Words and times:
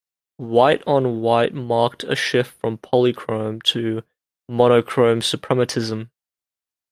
"White 0.37 0.81
on 0.87 1.21
White" 1.21 1.53
marked 1.53 2.03
a 2.05 2.15
shift 2.15 2.53
from 2.59 2.79
polychrome 2.79 3.61
to 3.65 4.01
monochrome 4.49 5.19
Suprematism. 5.19 6.09